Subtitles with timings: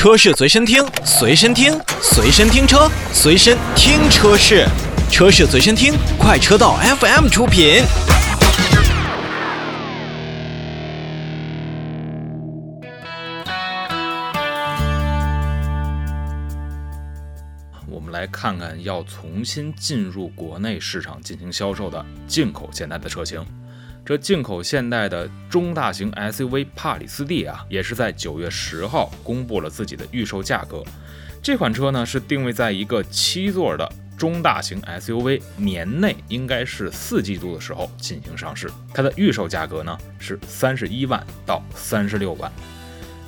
[0.00, 4.66] 车市随身听，随身听，随身听车，随身听车市，
[5.10, 7.82] 车市随身听，快车道 FM 出品。
[17.86, 23.44] 我们来看看要重新进入国内市场进行销售的进口现代的车型。
[24.10, 30.82] 这进口现代的中大型 SUV 帕里斯蒂啊，也是在九月十号公布了自己的预售价格。
[31.40, 33.88] 这款车呢是定位在一个七座的
[34.18, 38.68] 中大型 SUV，年内应该是四季度的时候进行上市。
[38.92, 42.50] 它的预售价格呢是三十一万到三十六万。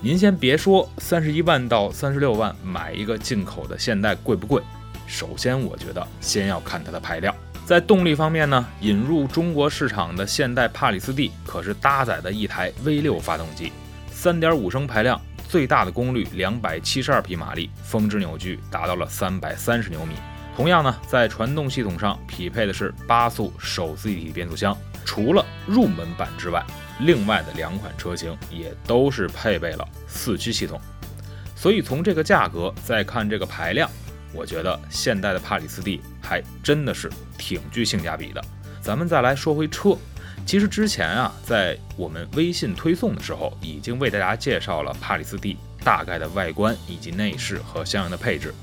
[0.00, 4.62] 您先别说三十一万到三十六万买一个进口的现代贵不贵？
[5.06, 7.36] 首先，我觉得先要看它的排量。
[7.70, 13.72] 在动力方面呢，引入中国市场的现代帕里斯蒂可是搭载的一台 V6 发动机，
[14.10, 20.16] 三点五升排量，最大的功率两百七十二匹马力，峰值扭矩达到了三百三十牛米。
[20.56, 24.76] 同样呢，在传动系统上匹配的是八速手自一体变速箱。
[25.04, 26.60] 除了入门版之外，
[26.98, 30.80] 另外的两款车型也都是配备了四驱系统，
[31.54, 33.88] 所以从这个价格再看这个排量，
[34.34, 36.00] 我觉得现代的帕里斯蒂
[36.30, 38.40] 还真的是挺具性价比的。
[38.80, 39.96] 咱们再来说回车，
[40.46, 48.54] 其实之前啊，在我们微信推送的时候，已经为大家介绍了帕里斯蒂大概的外观以及内饰和相应的配置。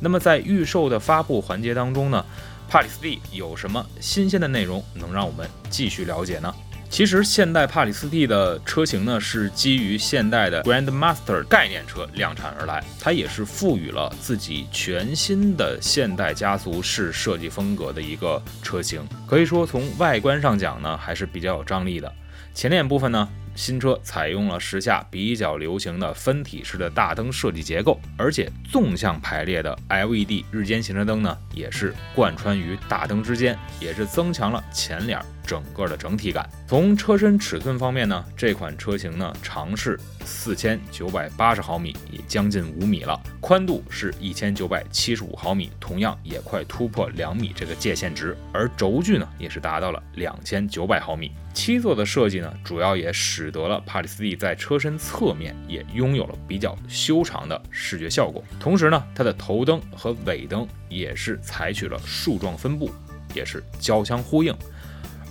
[0.00, 2.26] 那么在预售的发布环节当中呢，
[2.68, 6.52] 帕里斯蒂有什么新鲜的内容能让我们继续了解呢？
[6.92, 19.02] 其实现代帕里斯蒂的车型呢，是基于现代的 Grandmaster 概念车量产而来，它也是赋予了自己全新的现代家族式设计风格的一个车型。
[19.26, 22.12] 可以说从外观上讲呢，还是比较有张力的。
[22.54, 23.28] 前脸部分呢。
[23.54, 36.48] 新车采用了时下比较流行的分体式的大灯设计结构，而且纵向排列的 LED 日间行车灯呢，也是贯穿于大灯之间，也是增强了前脸整个的整体感。
[36.66, 48.34] 从车身尺寸方面呢，这款车型呢长是四千九百八十毫米，也将近五米了；宽度是一千九百七十五毫米，同样也快突破两米这个界限值。
[48.50, 51.30] 而轴距呢，也是达到了两千九百毫米。
[51.52, 58.44] 七座的设设计呢，主要也使得了帕里斯蒂在车身侧面也拥有了比较修长的视觉效果。
[58.60, 62.92] 同时呢，它的头灯和尾灯也是采取了竖状分布，
[63.34, 64.56] 也是交相呼应。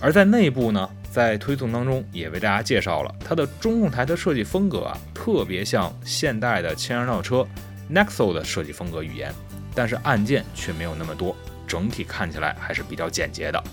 [0.02, 7.48] 而在内部呢，在推送当中也为大家介绍了它的中控台的设计风格啊，特别像现代的轻燃料车
[7.90, 9.32] Nexo 的设计风格语言，
[9.74, 11.34] 但是按键却没有那么多，
[11.66, 13.64] 整体看起来还是比较简洁的。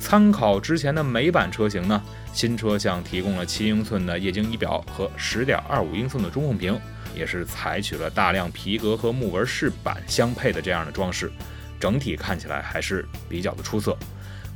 [0.00, 2.02] 参考之前的美版车型呢，
[2.32, 6.76] 新车像提供了七英寸的液晶仪表和十点二五英寸的中控屏，
[7.14, 11.30] 也是采取了大量皮革和木纹饰板相配的这样的装饰，
[11.78, 13.96] 整体看起来还是比较的出色。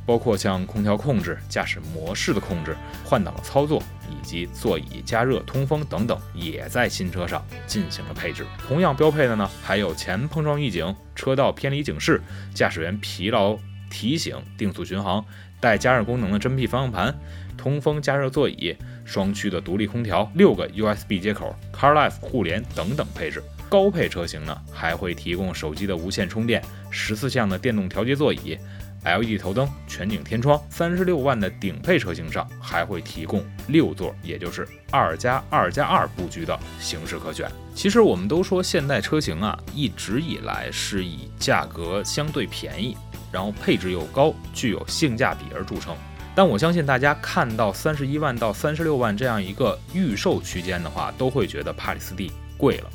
[0.07, 8.45] 包括像空调控制、驾驶模式的控制、换挡的操作以及座椅加热、通风等等，也在新车上进行了配置。
[8.67, 12.21] 同样标配的呢，还有前碰撞预警、车道偏离警示、
[12.53, 13.57] 驾驶员疲劳。
[13.95, 15.23] 提醒、定速巡航、
[15.61, 17.17] 带加热功能的真皮方向盘、
[17.57, 18.75] 通风加热座椅、
[19.05, 23.41] 双区的独立空调、六个 USB 接口、CarLife 互联等等配置。
[23.69, 28.57] 高配车型呢还会提供手机的无线充电、十四项的电动调节座椅、
[29.05, 30.61] LED 头灯、全景天窗。
[30.69, 37.49] 三十六万的顶配车型上还会提供六座，也就是二加二加二布局的形式可选。
[37.73, 42.95] 其实我们都说现代车型啊，一直以来是以价格相对便宜。
[43.35, 45.93] 然后配置又高，具有性价比而著称。
[46.33, 52.89] 但我相信大家看到三十一万到三十六万这样一个预售区间的话，都会觉得帕里斯蒂贵了。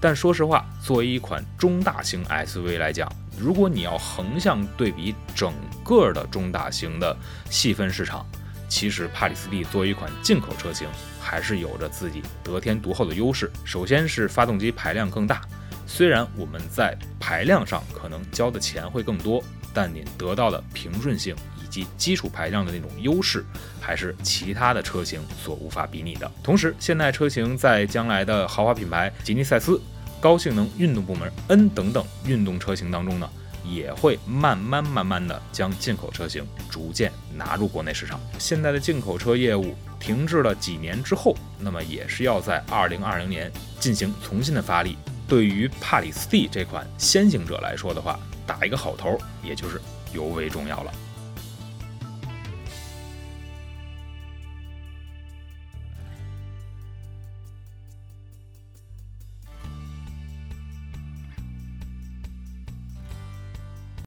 [0.00, 3.06] 但说实话，作为一款中大型 SUV 来讲，
[3.38, 5.52] 如果你要横向对比整
[5.84, 7.14] 个的中大型的
[7.50, 8.24] 细分市场，
[8.70, 10.88] 其实帕里斯蒂作为一款进口车型，
[11.20, 13.52] 还是有着自己得天独厚的优势。
[13.66, 15.42] 首先是发动机排量更大，
[15.86, 19.44] 虽然我们在排量上可能交的钱会更多。
[19.74, 23.44] 但您得到的平顺性以及基础排量的那种优势，
[23.80, 26.30] 还是其他的车型所无法比拟的。
[26.42, 29.80] 同时，现代车型在将来的豪华品牌吉尼赛斯、
[30.20, 33.28] 高性能运动部门 N 等等运动车型当中呢，
[33.64, 38.20] 也会慢慢慢慢的将进口车型逐渐纳入国内市场。
[38.38, 43.50] 现在的进口车业务停滞了几年之后，那么也是要在二零二零年
[43.80, 44.96] 进行重新的发力。
[45.26, 49.80] 对于帕里斯蒂这款先行者来说的话，打一个好头，也就是
[50.12, 50.92] 尤为重要了。